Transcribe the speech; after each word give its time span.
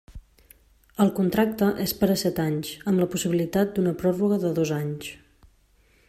El 1.03 1.11
contracte 1.19 1.67
és 1.83 1.91
per 1.99 2.09
a 2.13 2.15
set 2.21 2.41
anys 2.45 2.71
amb 2.91 3.03
la 3.03 3.07
possibilitat 3.15 3.75
d'una 3.75 3.95
pròrroga 4.03 4.39
de 4.45 4.51
dos 4.61 4.73
anys. 4.79 5.13